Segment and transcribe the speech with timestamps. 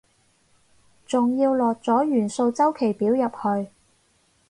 [1.05, 3.69] 仲要落咗元素週期表入去